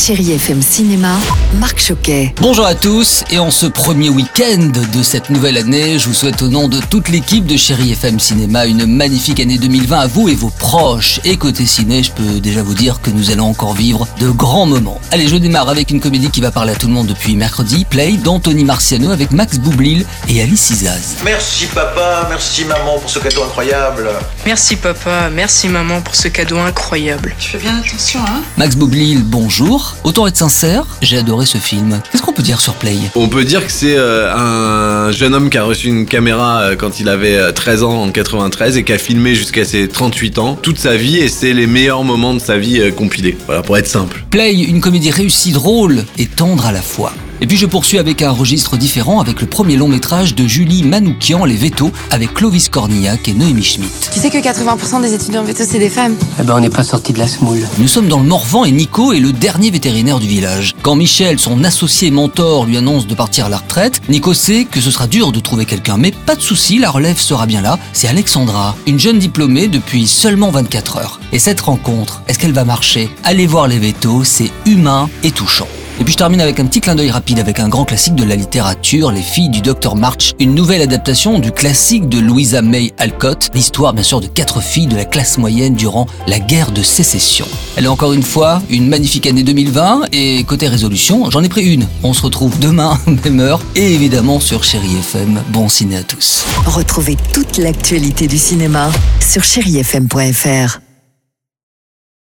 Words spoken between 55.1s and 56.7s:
étudiants veto, c'est des femmes. Eh ben, on n'est